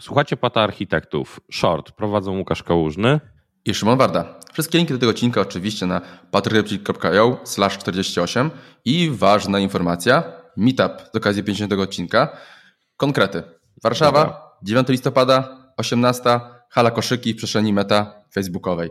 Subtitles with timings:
[0.00, 1.40] Słuchacie Pata Architektów.
[1.52, 3.20] Short prowadzą Łukasz Kałużny
[3.64, 4.38] i Szymon Warda.
[4.52, 8.50] Wszystkie linki do tego odcinka oczywiście na patriotic.io slash 48
[8.84, 10.22] i ważna informacja,
[10.56, 12.36] meetup z okazji 50 odcinka.
[12.96, 13.42] Konkrety.
[13.82, 14.42] Warszawa, Dobra.
[14.62, 16.40] 9 listopada, 18,
[16.70, 18.90] hala koszyki w przestrzeni meta facebookowej.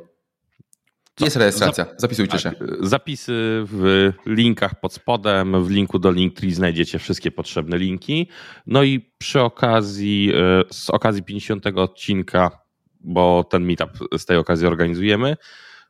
[1.20, 2.52] Jest rejestracja, zapisujcie tak, się.
[2.80, 3.34] Zapisy
[3.66, 8.30] w linkach pod spodem, w linku do Linktree znajdziecie wszystkie potrzebne linki.
[8.68, 12.52] No i przy okazji, e, z okazji 50 odcinka,
[13.00, 15.38] bo ten meetup z tej okazji organizujemy,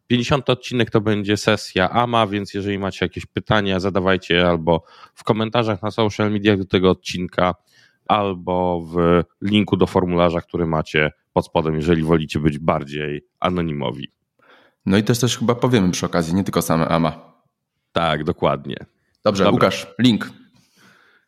[0.08, 4.84] 50 odcinek to będzie sesja AMA, więc jeżeli macie jakieś pytania, zadawajcie albo
[5.14, 7.56] w komentarzach na social mediach do tego odcinka,
[8.08, 14.19] albo w linku do formularza, który macie pod spodem, jeżeli wolicie być bardziej anonimowi.
[14.86, 17.34] No i też coś chyba powiemy przy okazji, nie tylko same AMA.
[17.92, 18.76] Tak, dokładnie.
[19.24, 19.56] Dobrze, Dobra.
[19.56, 20.30] Łukasz, link.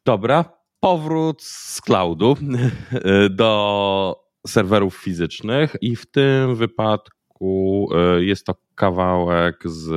[0.05, 0.45] Dobra,
[0.79, 2.37] powrót z cloudu
[3.29, 4.15] do
[4.47, 9.91] serwerów fizycznych i w tym wypadku e, jest to kawałek z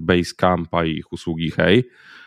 [0.00, 1.84] Basecampa i ich usługi Hey.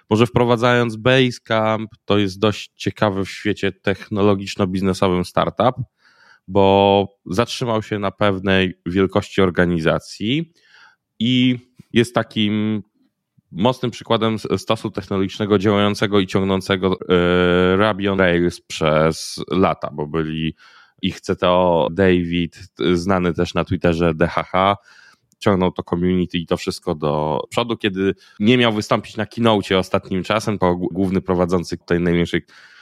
[0.10, 5.76] Może wprowadzając Basecamp, to jest dość ciekawy w świecie technologiczno-biznesowym startup,
[6.48, 10.54] bo zatrzymał się na pewnej wielkości organizacji
[11.24, 11.60] i
[11.94, 12.84] jest takim
[13.52, 20.56] mocnym przykładem stosu technologicznego działającego i ciągnącego e, Rabion Rails przez lata, bo byli
[21.02, 22.60] ich CTO David,
[22.94, 24.76] znany też na Twitterze DHH,
[25.40, 30.24] ciągnął to community i to wszystko do przodu, kiedy nie miał wystąpić na keynote ostatnim
[30.24, 32.42] czasem, to główny prowadzący tej największej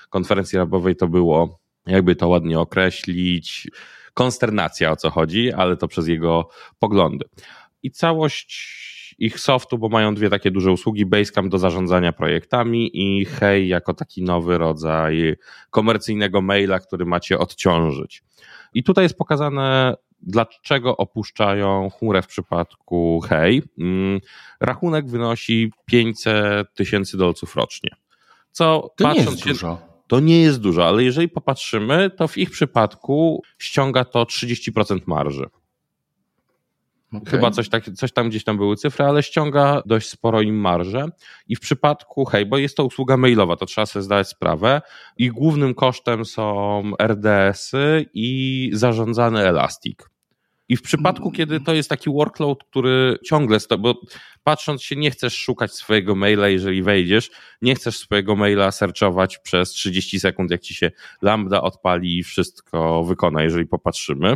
[0.10, 3.68] konferencji rabowej to było, jakby to ładnie określić,
[4.14, 7.26] konsternacja o co chodzi, ale to przez jego poglądy
[7.84, 8.82] i całość
[9.20, 13.94] ich softu, bo mają dwie takie duże usługi, Basecamp do zarządzania projektami i Hey jako
[13.94, 15.36] taki nowy rodzaj
[15.70, 18.24] komercyjnego maila, który macie odciążyć.
[18.74, 23.62] I tutaj jest pokazane, dlaczego opuszczają chmurę w przypadku Hey.
[23.80, 24.20] Mm,
[24.60, 27.90] rachunek wynosi 500 tysięcy dolców rocznie.
[28.52, 29.78] Co to patrząc nie jest się, dużo.
[30.08, 35.46] To nie jest dużo, ale jeżeli popatrzymy, to w ich przypadku ściąga to 30% marży.
[37.14, 37.32] Okay.
[37.32, 41.06] Chyba coś, tak, coś tam gdzieś tam były cyfry, ale ściąga dość sporo im marżę.
[41.48, 44.82] I w przypadku, hej, bo jest to usługa mailowa, to trzeba sobie zdać sprawę.
[45.18, 50.00] I głównym kosztem są RDS-y i zarządzany Elastic.
[50.70, 51.36] I w przypadku, mm.
[51.36, 54.02] kiedy to jest taki workload, który ciągle, sto, bo
[54.44, 59.70] patrząc się, nie chcesz szukać swojego maila, jeżeli wejdziesz, nie chcesz swojego maila searchować przez
[59.70, 64.36] 30 sekund, jak ci się lambda odpali i wszystko wykona, jeżeli popatrzymy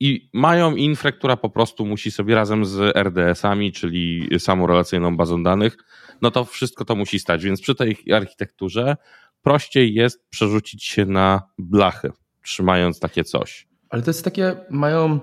[0.00, 5.42] i mają infrę, która po prostu musi sobie razem z RDS-ami, czyli samą relacyjną bazą
[5.42, 5.76] danych,
[6.22, 7.44] no to wszystko to musi stać.
[7.44, 8.96] Więc przy tej architekturze
[9.42, 12.12] prościej jest przerzucić się na blachy,
[12.42, 13.68] trzymając takie coś.
[13.88, 15.20] Ale to jest takie, mają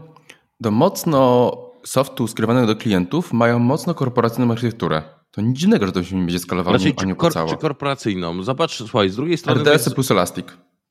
[0.59, 1.51] do mocno
[1.85, 5.03] softu skierowanego do klientów, mają mocno korporacyjną architekturę.
[5.31, 8.43] To nic dziwnego, że to się nie będzie skalowało, znaczy, a nie kor- Czy korporacyjną?
[8.43, 9.61] Zobacz, słuchaj, z drugiej strony...
[9.61, 10.45] RDS plus Elastic.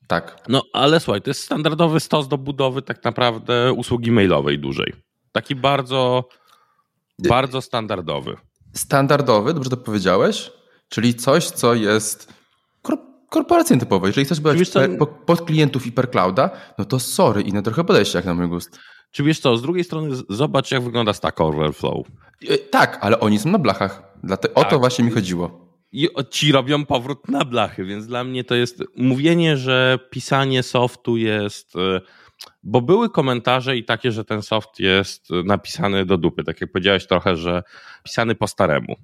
[0.07, 0.37] Tak.
[0.49, 4.93] No ale słuchaj, to jest standardowy stos do budowy tak naprawdę usługi mailowej dużej.
[5.31, 6.29] Taki bardzo,
[7.19, 8.37] bardzo standardowy.
[8.73, 10.51] Standardowy, dobrze to powiedziałeś?
[10.89, 12.33] Czyli coś, co jest
[13.29, 14.07] korporacyjnie typowe.
[14.07, 14.71] Jeżeli chcesz być
[15.25, 18.79] pod klientów hiperclouda, no to sorry, inne trochę podejście jak na mój gust.
[19.11, 22.07] Czy wiesz co, z drugiej strony zobacz jak wygląda Stack Overflow.
[22.49, 24.03] E, tak, ale oni są na blachach.
[24.23, 24.61] Dlatego, tak.
[24.61, 24.79] O to tak.
[24.79, 25.62] właśnie mi chodziło
[25.93, 31.17] i ci robią powrót na blachy, więc dla mnie to jest mówienie, że pisanie softu
[31.17, 31.75] jest.
[31.75, 32.01] E,
[32.63, 36.43] bo były komentarze i takie, że ten soft jest napisany do dupy.
[36.43, 37.63] Tak jak powiedziałeś trochę, że
[38.03, 38.95] pisany po staremu.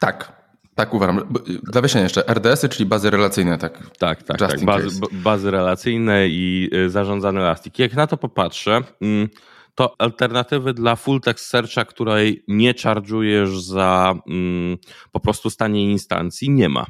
[0.00, 0.32] Tak,
[0.74, 1.32] tak uważam.
[1.62, 3.90] Dla wyjaśnienia jeszcze, RDS-y, czyli bazy relacyjne, tak?
[3.98, 4.64] Tak, tak, tak.
[4.64, 7.78] Bazy, bazy, relacyjne i e, zarządzane Elastic.
[7.78, 9.28] Jak na to popatrzę, mm,
[9.76, 14.78] to alternatywy dla full text searcha, której nie charge'ujesz za mm,
[15.12, 16.86] po prostu stanie instancji, nie ma.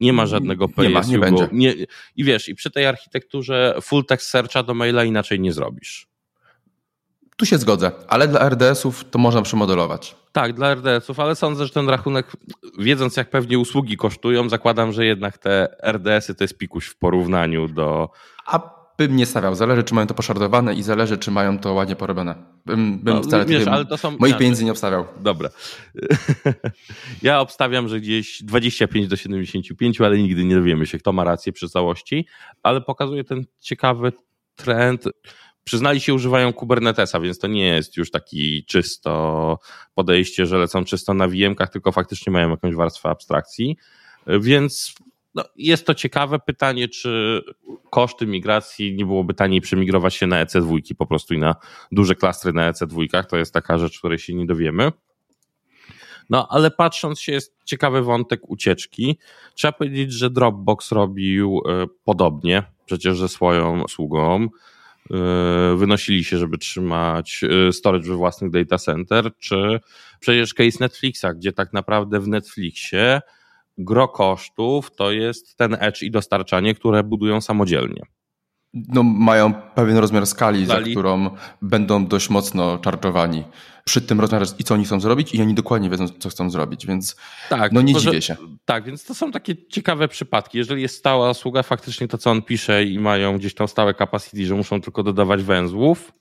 [0.00, 0.82] Nie ma żadnego PSU.
[0.82, 1.48] Nie ma, nie będzie.
[1.52, 1.74] Nie,
[2.16, 6.06] I wiesz, i przy tej architekturze full text searcha do maila inaczej nie zrobisz.
[7.36, 10.16] Tu się zgodzę, ale dla RDS-ów to można przemodelować.
[10.32, 12.32] Tak, dla RDS-ów, ale sądzę, że ten rachunek,
[12.78, 17.68] wiedząc jak pewnie usługi kosztują, zakładam, że jednak te RDS-y to jest pikuś w porównaniu
[17.68, 18.08] do.
[18.46, 19.54] A bym nie stawiał.
[19.54, 22.34] Zależy, czy mają to poszardowane i zależy, czy mają to ładnie porobione.
[22.66, 25.06] Bym, bym no, wcale wiesz, ale to są, moich pieniędzy nie obstawiał.
[25.20, 25.48] Dobra.
[27.22, 31.52] ja obstawiam, że gdzieś 25 do 75, ale nigdy nie dowiemy się, kto ma rację
[31.52, 32.26] przy całości,
[32.62, 34.12] ale pokazuje ten ciekawy
[34.56, 35.04] trend.
[35.64, 39.58] Przyznali się, używają Kubernetesa, więc to nie jest już taki czysto
[39.94, 43.76] podejście, że lecą czysto na VM-kach, tylko faktycznie mają jakąś warstwę abstrakcji.
[44.26, 44.94] Więc
[45.34, 47.42] no, jest to ciekawe pytanie, czy
[47.90, 51.54] koszty migracji nie byłoby taniej przemigrować się na EC2 po prostu i na
[51.92, 53.24] duże klastry na EC2.
[53.24, 54.92] To jest taka rzecz, której się nie dowiemy.
[56.30, 59.18] No, ale patrząc się, jest ciekawy wątek ucieczki.
[59.54, 64.48] Trzeba powiedzieć, że Dropbox robił e, podobnie, przecież ze swoją usługą.
[65.10, 69.80] E, wynosili się, żeby trzymać e, storage we własnych data center, czy
[70.20, 73.20] przecież case Netflixa, gdzie tak naprawdę w Netflixie
[73.78, 78.02] gro kosztów to jest ten edge i dostarczanie, które budują samodzielnie.
[78.74, 81.30] No, mają pewien rozmiar skali, za którą
[81.62, 83.44] będą dość mocno czarczowani
[83.84, 86.86] przy tym rozmiarze i co oni chcą zrobić i oni dokładnie wiedzą, co chcą zrobić,
[86.86, 87.16] więc
[87.48, 88.36] tak, no nie dziwię się.
[88.64, 90.58] Tak, więc to są takie ciekawe przypadki.
[90.58, 94.46] Jeżeli jest stała usługa, faktycznie to, co on pisze i mają gdzieś tam stałe capacity,
[94.46, 96.12] że muszą tylko dodawać węzłów,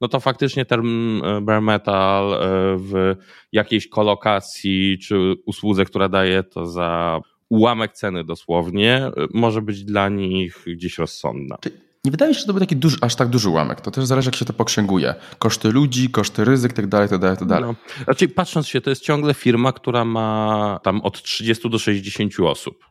[0.00, 0.80] no to faktycznie ten
[1.24, 2.38] e, bare metal e,
[2.78, 3.16] w
[3.52, 10.08] jakiejś kolokacji czy usłudze, która daje to za ułamek ceny dosłownie, e, może być dla
[10.08, 11.58] nich gdzieś rozsądna.
[12.04, 13.80] Nie wydaje mi się, że to był taki duży, aż tak duży ułamek.
[13.80, 15.14] To też zależy, jak się to poksięguje.
[15.38, 17.64] Koszty ludzi, koszty ryzyk, tak dalej, tak dalej, tak dalej.
[17.64, 17.74] No.
[18.06, 22.89] Raczej patrząc się, to jest ciągle firma, która ma tam od 30 do 60 osób.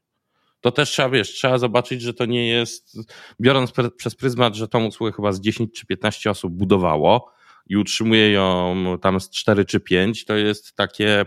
[0.62, 2.98] To też trzeba, wiesz, trzeba zobaczyć, że to nie jest,
[3.42, 7.32] biorąc pre, przez pryzmat, że tą usługę chyba z 10 czy 15 osób budowało
[7.68, 11.26] i utrzymuje ją tam z 4 czy 5, to jest takie...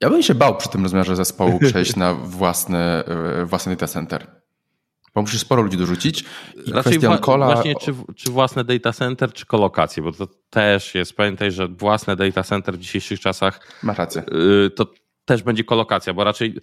[0.00, 4.40] Ja bym się bał przy tym rozmiarze zespołu przejść na własny, e, własny data center.
[5.14, 6.24] Bo musisz sporo ludzi dorzucić.
[6.66, 7.46] I Raczej wła kola...
[7.46, 12.16] właśnie czy, czy własne data center, czy kolokacje, bo to też jest, pamiętaj, że własne
[12.16, 14.22] data center w dzisiejszych czasach Masz rację.
[14.66, 14.86] Y, to
[15.24, 16.60] też będzie kolokacja, bo raczej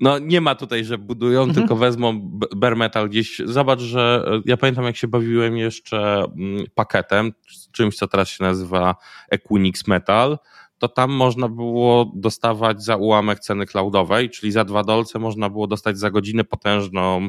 [0.00, 1.58] no nie ma tutaj, że budują, mhm.
[1.58, 2.20] tylko wezmą
[2.56, 3.42] bare metal gdzieś.
[3.44, 7.32] Zobacz, że y, ja pamiętam jak się bawiłem jeszcze mm, pakietem,
[7.72, 8.96] czymś co teraz się nazywa
[9.30, 10.38] Equinix Metal,
[10.78, 15.66] to tam można było dostawać za ułamek ceny cloudowej, czyli za dwa dolce można było
[15.66, 17.28] dostać za godzinę potężną,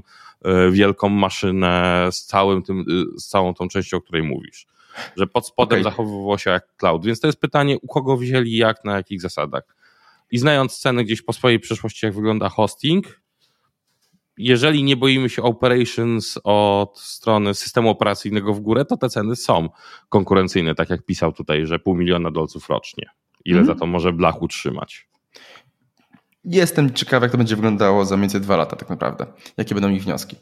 [0.68, 4.68] y, wielką maszynę z całym tym, y, z całą tą częścią, o której mówisz.
[5.18, 5.92] Że pod spodem okay.
[5.92, 7.06] zachowywało się jak cloud.
[7.06, 9.64] Więc to jest pytanie, u kogo wzięli, jak, na jakich zasadach.
[10.32, 13.22] I znając ceny gdzieś po swojej przeszłości, jak wygląda hosting,
[14.38, 19.70] jeżeli nie boimy się operations od strony systemu operacyjnego w górę, to te ceny są
[20.10, 23.06] konkurencyjne, tak jak pisał tutaj, że pół miliona dolców rocznie.
[23.46, 23.76] Ile hmm.
[23.76, 25.08] za to może blach utrzymać?
[26.44, 29.26] Jestem ciekawy, jak to będzie wyglądało za mniej więcej dwa lata tak naprawdę.
[29.58, 30.36] Jakie będą ich wnioski.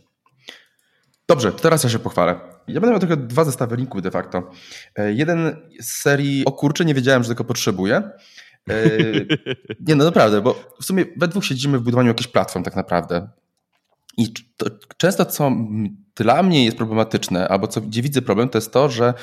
[1.28, 2.40] Dobrze, teraz ja się pochwalę.
[2.68, 4.52] Ja będę miał tylko dwa zestawy linków de facto.
[4.96, 8.10] E, jeden z serii, o kurczę, nie wiedziałem, że tego potrzebuję.
[8.70, 8.90] E,
[9.88, 13.30] nie, no naprawdę, bo w sumie we dwóch siedzimy w budowaniu jakichś platform tak naprawdę.
[14.18, 14.66] I to,
[14.98, 15.52] często co
[16.16, 19.14] dla mnie jest problematyczne, albo co, gdzie widzę problem, to jest to, że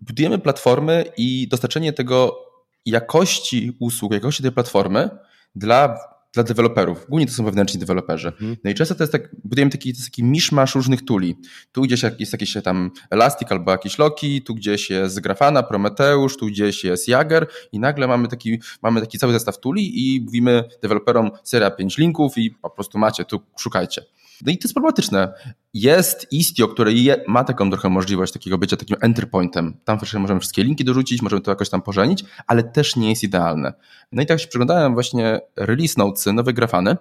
[0.00, 2.44] budujemy platformy i dostarczenie tego
[2.86, 5.10] jakości usług, jakości tej platformy
[5.56, 5.98] dla,
[6.34, 7.06] dla deweloperów.
[7.08, 8.28] Głównie to są wewnętrzni deweloperzy.
[8.28, 8.56] Mhm.
[8.64, 11.36] No i często to jest tak, budujemy taki, to jest taki miszmasz różnych tuli.
[11.72, 16.46] Tu gdzieś jest jakiś tam Elastic albo jakiś Loki, tu gdzieś jest Grafana, Prometeusz, tu
[16.46, 21.30] gdzieś jest Jager i nagle mamy taki, mamy taki cały zestaw tuli i mówimy deweloperom
[21.42, 24.02] seria 5 linków i po prostu macie, tu szukajcie.
[24.42, 25.32] No i to jest problematyczne.
[25.74, 26.94] Jest Istio, który
[27.28, 29.76] ma taką trochę możliwość takiego bycia takim entry pointem.
[29.84, 33.72] Tam możemy wszystkie linki dorzucić, możemy to jakoś tam pożenić, ale też nie jest idealne.
[34.12, 36.96] No i tak się przyglądałem właśnie release notesy, nowe grafany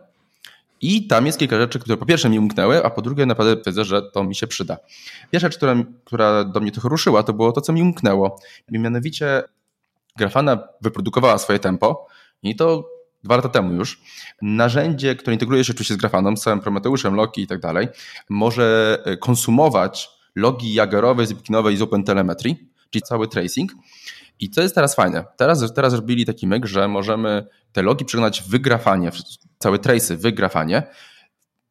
[0.82, 3.86] i tam jest kilka rzeczy, które po pierwsze mi umknęły, a po drugie naprawdę widzę,
[3.86, 4.78] że to mi się przyda.
[5.32, 8.40] Pierwsza rzecz, która, która do mnie trochę ruszyła, to było to, co mi umknęło.
[8.70, 9.44] Mianowicie
[10.18, 12.08] Grafana wyprodukowała swoje tempo
[12.44, 12.90] i to
[13.24, 14.02] dwa lata temu już,
[14.42, 17.88] narzędzie, które integruje się oczywiście z Grafaną, z całym Prometeuszem, Loki i tak dalej,
[18.30, 22.56] może e, konsumować logi jagerowe, zipkinowe i z OpenTelemetry,
[22.90, 23.72] czyli cały tracing.
[24.40, 25.26] I co jest teraz fajne?
[25.38, 29.12] Teraz, teraz zrobili taki myk, że możemy te logi przeglądać w grafanie,
[29.58, 30.84] całe trace'y w grafanie,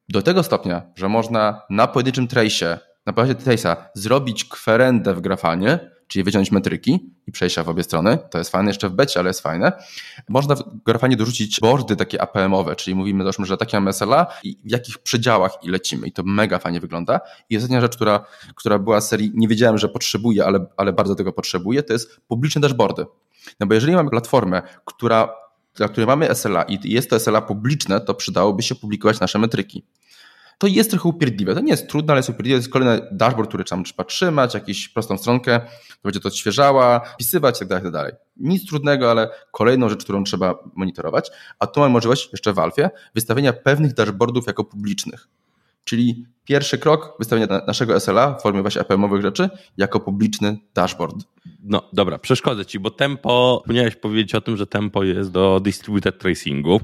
[0.09, 5.91] do tego stopnia, że można na pojedynczym trace'ie, na bazie trace'a zrobić kwerendę w grafanie,
[6.13, 8.19] czyli wyciąć metryki i przejścia w obie strony.
[8.31, 9.73] To jest fajne jeszcze w becie, ale jest fajne.
[10.29, 14.71] Można w grafanie dorzucić boardy takie APM-owe, czyli mówimy załóżmy, że takie MSLA i w
[14.71, 16.07] jakich przedziałach i lecimy.
[16.07, 17.21] I to mega fajnie wygląda.
[17.51, 21.15] I ostatnia rzecz, która, która była z serii, nie wiedziałem, że potrzebuję, ale, ale bardzo
[21.15, 23.07] tego potrzebuję, to jest publiczne dashboardy.
[23.61, 25.35] No bo jeżeli mamy platformę, która,
[25.75, 29.85] dla której mamy SLA i jest to SLA publiczne, to przydałoby się publikować nasze metryki
[30.63, 31.55] to jest trochę upierdliwe.
[31.55, 32.59] To nie jest trudne, ale jest upierdliwe.
[32.59, 37.01] To jest kolejny dashboard, który tam trzeba trzymać, jakąś prostą stronkę, to będzie to odświeżała,
[37.01, 38.05] wpisywać itd., tak itd.
[38.05, 41.31] Tak Nic trudnego, ale kolejną rzecz, którą trzeba monitorować.
[41.59, 45.29] A tu mamy możliwość jeszcze w Alfie wystawienia pewnych dashboardów jako publicznych.
[45.85, 51.17] Czyli pierwszy krok wystawienia naszego SLA w formie właśnie APM-owych rzeczy jako publiczny dashboard.
[51.63, 56.19] No dobra, przeszkodzę Ci, bo tempo, powinieneś powiedzieć o tym, że tempo jest do distributed
[56.19, 56.81] tracingu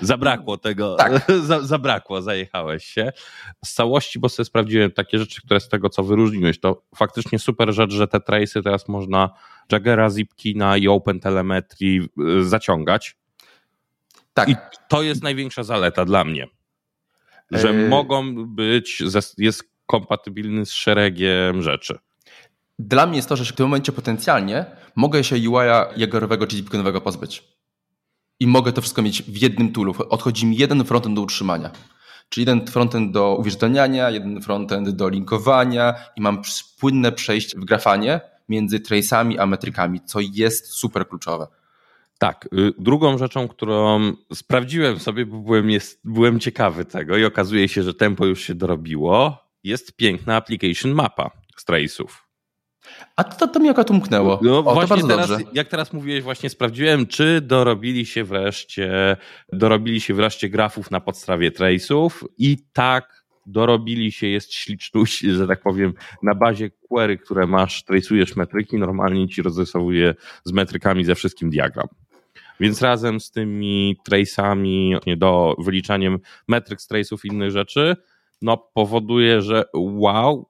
[0.00, 0.96] Zabrakło tego.
[0.96, 1.26] Tak.
[1.62, 3.12] Zabrakło, zajechałeś się.
[3.64, 7.72] Z całości, bo sobie sprawdziłem takie rzeczy, które z tego, co wyróżniłeś, to faktycznie super
[7.72, 9.30] rzecz, że te trace'y teraz można
[9.72, 13.16] Jaggera, Zipkina i OpenTelemetry y, zaciągać.
[14.34, 14.48] Tak.
[14.48, 14.56] I
[14.88, 16.46] to jest największa zaleta dla mnie.
[17.50, 17.88] Że e...
[17.88, 19.02] mogą być,
[19.38, 21.98] jest kompatybilny z szeregiem rzeczy.
[22.78, 24.64] Dla mnie jest to, że w tym momencie potencjalnie
[24.96, 27.44] mogę się UI-a jagerowego czy zipkinowego pozbyć
[28.42, 29.94] i mogę to wszystko mieć w jednym toolu.
[30.08, 31.70] Odchodzi mi jeden frontend do utrzymania.
[32.28, 36.42] Czyli jeden frontend do uwierzytelniania, jeden frontend do linkowania i mam
[36.80, 41.46] płynne przejście w grafanie między trace'ami a metrykami, co jest super kluczowe.
[42.18, 42.48] Tak.
[42.52, 47.82] Y, drugą rzeczą, którą sprawdziłem sobie, bo byłem, jest, byłem ciekawy tego i okazuje się,
[47.82, 52.31] że tempo już się dorobiło, jest piękna application mapa z trace'ów.
[53.16, 54.40] A to, to mi akurat umknęło.
[54.42, 55.44] No, o, właśnie to teraz, dobrze.
[55.52, 59.16] Jak teraz mówiłeś, właśnie sprawdziłem, czy dorobili się wreszcie,
[59.52, 65.62] dorobili się wreszcie grafów na podstawie trace'ów i tak dorobili się, jest śliczność, że tak
[65.62, 71.50] powiem, na bazie query, które masz, trace'ujesz metryki, normalnie ci rozrysowuje z metrykami ze wszystkim
[71.50, 71.86] diagram.
[72.60, 77.96] Więc razem z tymi trace'ami do wyliczaniem metryk z trace'ów i innych rzeczy,
[78.42, 80.48] no powoduje, że wow,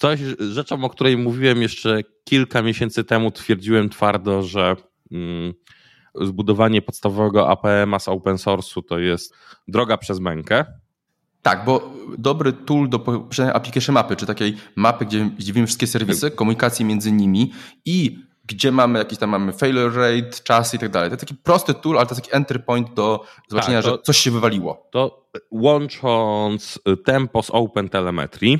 [0.00, 4.76] coś, rzeczą, o której mówiłem jeszcze kilka miesięcy temu, twierdziłem twardo, że
[5.12, 5.54] mm,
[6.20, 9.34] zbudowanie podstawowego APM-a z open source'u to jest
[9.68, 10.64] droga przez mękę.
[11.42, 13.04] Tak, bo dobry tool do
[13.52, 17.52] application mapy, czy takiej mapy, gdzie, widzimy wszystkie serwisy, komunikacji między nimi
[17.84, 21.10] i gdzie mamy jakiś tam mamy failure rate, czas i tak dalej.
[21.10, 23.96] To jest taki prosty tool, ale to jest taki entry point do zobaczenia, tak, to,
[23.96, 24.88] że coś się wywaliło.
[24.90, 28.58] To łącząc tempo z Open Telemetry,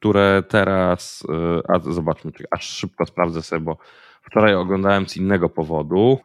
[0.00, 3.78] które teraz, y, a zobaczmy, aż szybko sprawdzę sobie, bo
[4.22, 6.18] wczoraj oglądałem z innego powodu.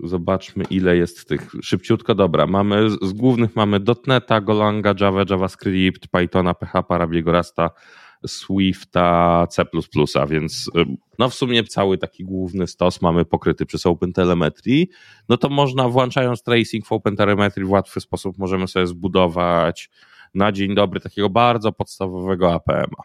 [0.00, 1.50] Zobaczmy, ile jest tych.
[1.62, 2.46] Szybciutko, dobra.
[2.46, 7.70] Mamy z głównych mamy .NETA, Golanga, Java, JavaScript, Pythona, PHP, Arabiego, Rasta,
[8.26, 9.64] Swifta, C++,
[10.28, 14.86] więc y, no w sumie cały taki główny stos mamy pokryty przez OpenTelemetry,
[15.28, 19.90] no to można włączając tracing w OpenTelemetry w łatwy sposób możemy sobie zbudować
[20.34, 23.02] na dzień dobry takiego bardzo podstawowego APM-a.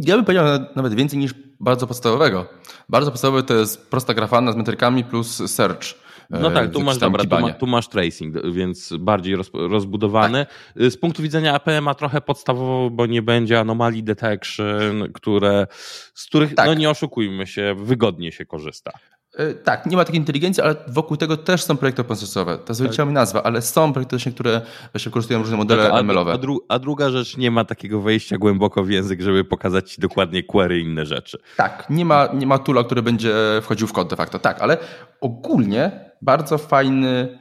[0.00, 0.46] Ja bym powiedział
[0.76, 2.46] nawet więcej niż bardzo podstawowego.
[2.88, 6.06] Bardzo podstawowy to jest prosta grafana z metrykami plus search.
[6.30, 10.46] No tak, tu masz, dobra, tu, ma, tu, masz tracing, więc bardziej roz, rozbudowany.
[10.46, 10.90] Tak.
[10.92, 15.66] Z punktu widzenia APM-a trochę podstawowo, bo nie będzie anomalii detection, które,
[16.14, 16.66] z których, tak.
[16.66, 18.92] no nie oszukujmy się, wygodnie się korzysta.
[19.36, 22.58] E, tak, nie ma takiej inteligencji, ale wokół tego też są projekty open source'owe.
[22.58, 23.08] To jest tak.
[23.08, 24.60] nazwa, ale są projekty, które
[24.92, 26.32] właśnie wykorzystują różne modele tak, a, ML-owe.
[26.32, 30.00] A, dru a, druga rzecz, nie ma takiego wejścia głęboko w język, żeby pokazać ci
[30.00, 31.38] dokładnie query i inne rzeczy.
[31.56, 34.38] Tak, nie ma, nie ma toola, który będzie wchodził w kod de facto.
[34.38, 34.78] Tak, ale
[35.20, 35.90] ogólnie
[36.22, 37.38] bardzo fajny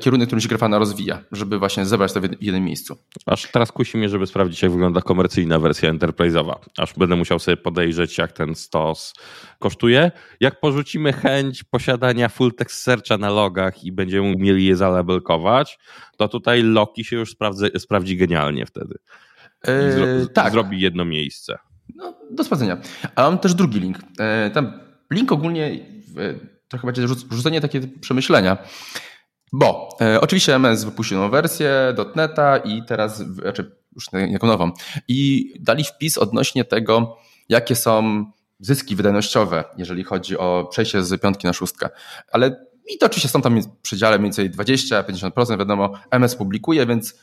[0.00, 2.96] kierunek, którym się Grafana rozwija, żeby właśnie zebrać to w jednym miejscu.
[3.26, 6.54] Aż teraz kusi mnie, żeby sprawdzić, jak wygląda komercyjna wersja enterprise'owa.
[6.78, 9.14] Aż będę musiał sobie podejrzeć, jak ten stos
[9.58, 10.10] kosztuje.
[10.40, 15.78] Jak porzucimy chęć posiadania full text searcha na logach i będziemy mieli je zalabelkować,
[16.16, 18.94] to tutaj Loki się już sprawdzi, sprawdzi genialnie wtedy.
[19.64, 20.52] Zro, tak.
[20.52, 21.58] Zrobi jedno miejsce.
[21.94, 22.80] No, do sprawdzenia.
[23.14, 23.98] A mam też drugi link.
[24.18, 24.80] E, tam
[25.10, 25.86] link ogólnie
[26.68, 28.58] to chyba będzie rzucenie takie przemyślenia.
[29.58, 34.70] Bo e, oczywiście MS wypuścił nową wersję .NETA i teraz, znaczy już jako nową,
[35.08, 37.16] i dali wpis odnośnie tego,
[37.48, 38.24] jakie są
[38.60, 41.88] zyski wydajnościowe, jeżeli chodzi o przejście z piątki na szóstkę.
[42.32, 47.14] Ale i to oczywiście są tam przedziale mniej więcej 20-50%, wiadomo, MS publikuje, więc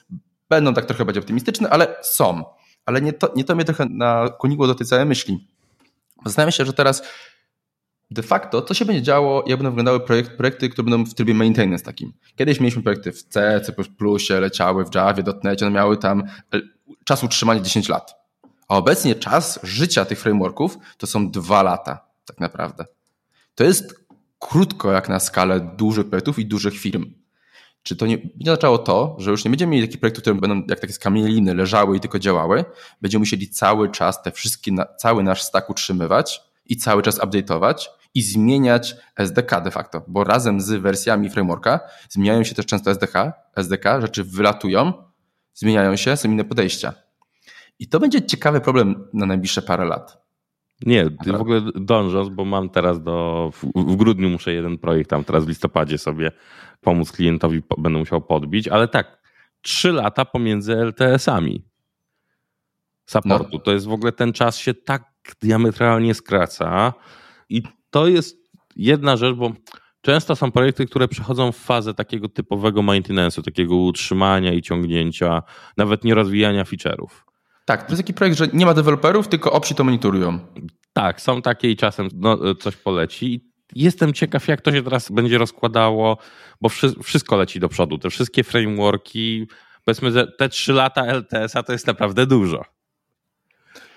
[0.49, 2.43] będą tak trochę bardziej optymistyczne, ale są.
[2.85, 5.47] Ale nie to, nie to mnie trochę nakłoniło do tej całej myśli.
[6.25, 7.03] Zastanawiam się, że teraz
[8.11, 11.33] de facto co się będzie działo, jak będą wyglądały projekt, projekty, które będą w trybie
[11.33, 12.13] maintenance takim.
[12.35, 13.73] Kiedyś mieliśmy projekty w C, C++,
[14.39, 16.61] leciały w Javie, .NET, one miały tam e,
[17.03, 18.15] czas utrzymania 10 lat.
[18.67, 22.85] A obecnie czas życia tych frameworków to są dwa lata tak naprawdę.
[23.55, 24.05] To jest
[24.39, 27.13] krótko jak na skalę dużych projektów i dużych firm.
[27.83, 30.67] Czy to nie będzie oznaczało to, że już nie będziemy mieli takich projektów, które będą
[30.69, 32.65] jak takie skamieliny leżały i tylko działały?
[33.01, 37.75] Będziemy musieli cały czas te wszystkie, cały nasz stack utrzymywać i cały czas update'ować
[38.13, 41.79] i zmieniać SDK de facto, bo razem z wersjami frameworka
[42.09, 44.93] zmieniają się też często SDK, SDK, rzeczy wylatują,
[45.53, 46.93] zmieniają się, są inne podejścia.
[47.79, 50.23] I to będzie ciekawy problem na najbliższe parę lat.
[50.85, 53.49] Nie, w ogóle dążąc, bo mam teraz do.
[53.75, 56.31] W, grudniu muszę jeden projekt tam teraz w listopadzie sobie
[56.81, 59.21] pomóc klientowi, będę musiał podbić, ale tak,
[59.61, 61.63] trzy lata pomiędzy LTS-ami
[63.05, 63.49] supportu.
[63.53, 63.59] No.
[63.59, 66.93] To jest w ogóle ten czas się tak diametralnie skraca
[67.49, 68.37] i to jest
[68.75, 69.51] jedna rzecz, bo
[70.05, 75.41] Często są projekty, które przechodzą w fazę takiego typowego maintenance'u, takiego utrzymania i ciągnięcia,
[75.77, 77.07] nawet nie rozwijania feature'ów.
[77.65, 80.39] Tak, to jest taki projekt, że nie ma deweloperów, tylko opsi to monitorują.
[80.93, 83.51] Tak, są takie i czasem no, coś poleci.
[83.75, 86.17] Jestem ciekaw, jak to się teraz będzie rozkładało,
[86.61, 86.69] bo
[87.03, 87.97] wszystko leci do przodu.
[87.97, 89.47] Te wszystkie frameworki,
[89.85, 92.63] powiedzmy, te trzy lata LTS-a to jest naprawdę dużo.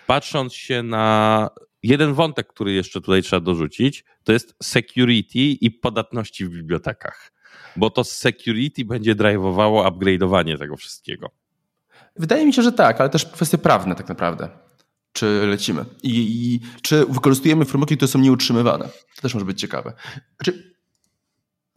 [0.06, 1.48] Patrząc się na
[1.82, 7.32] jeden wątek, który jeszcze tutaj trzeba dorzucić, to jest security i podatności w bibliotekach.
[7.76, 11.30] Bo to security będzie driveowało upgrade'owanie tego wszystkiego.
[12.16, 14.48] Wydaje mi się, że tak, ale też kwestie prawne tak naprawdę.
[15.12, 15.84] Czy lecimy?
[16.02, 18.88] I, i czy wykorzystujemy frameworki, które są nieutrzymywane?
[19.16, 19.92] To też może być ciekawe.
[20.36, 20.76] Znaczy,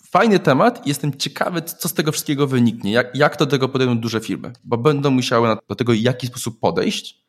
[0.10, 0.88] fajny temat.
[0.88, 2.92] Jestem ciekawy, co z tego wszystkiego wyniknie.
[2.92, 6.60] Jak, jak do tego podejdą duże firmy, bo będą musiały do tego, w jaki sposób
[6.60, 7.29] podejść,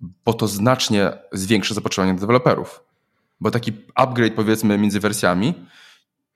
[0.00, 2.84] bo to znacznie zwiększy zapotrzebowanie deweloperów.
[3.40, 5.54] Bo taki upgrade, powiedzmy, między wersjami,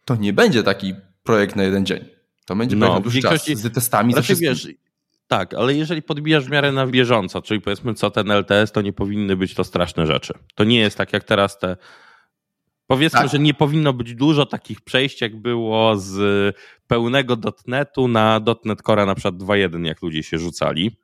[0.04, 2.04] to nie będzie taki projekt na jeden dzień.
[2.44, 4.12] To będzie no, projekt na dłuższy czas z testami.
[4.12, 4.68] Znaczy, wiesz,
[5.26, 8.92] tak, ale jeżeli podbijasz w miarę na bieżąco, czyli powiedzmy co ten LTS, to nie
[8.92, 10.34] powinny być to straszne rzeczy.
[10.54, 11.76] To nie jest tak jak teraz te
[12.86, 13.30] Powiedzmy, tak.
[13.30, 19.06] że nie powinno być dużo takich przejść, jak było z pełnego dotnetu na dotnet Core
[19.06, 20.96] na przykład 2.1, jak ludzie się rzucali.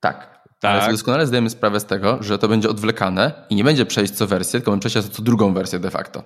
[0.00, 0.41] Tak.
[0.62, 0.82] Tak.
[0.82, 4.26] Ale doskonale zdajemy sprawę z tego, że to będzie odwlekane i nie będzie przejść co
[4.26, 6.24] wersję, tylko będzie przejść co drugą wersję de facto.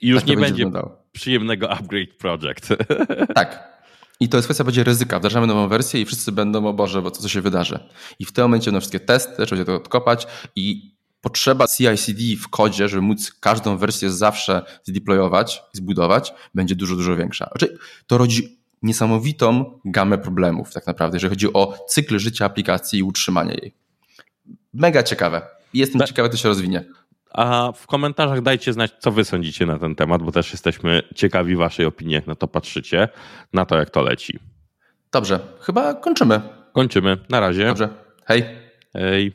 [0.00, 2.68] I już tak nie będzie, będzie przyjemnego upgrade project.
[3.34, 3.74] Tak.
[4.20, 5.18] I to jest kwestia będzie ryzyka.
[5.18, 7.78] Wdrażamy nową wersję i wszyscy będą, o Boże, bo co, co się wydarzy.
[8.18, 10.26] I w tym momencie będą wszystkie testy, trzeba się to odkopać
[10.56, 16.96] i potrzeba CI/CD w kodzie, żeby móc każdą wersję zawsze zdeployować i zbudować, będzie dużo,
[16.96, 17.50] dużo większa.
[17.56, 23.02] Znaczy, to rodzi niesamowitą gamę problemów tak naprawdę, jeżeli chodzi o cykl życia aplikacji i
[23.02, 23.74] utrzymanie jej.
[24.74, 25.42] Mega ciekawe.
[25.74, 26.08] Jestem tak.
[26.08, 26.84] ciekawy, jak to się rozwinie.
[27.30, 31.56] A w komentarzach dajcie znać, co wy sądzicie na ten temat, bo też jesteśmy ciekawi
[31.56, 33.08] waszej opinii, jak na to patrzycie,
[33.52, 34.38] na to, jak to leci.
[35.12, 36.40] Dobrze, chyba kończymy.
[36.72, 37.18] Kończymy.
[37.28, 37.66] Na razie.
[37.66, 37.88] Dobrze.
[38.24, 38.44] Hej.
[38.92, 39.32] Hej.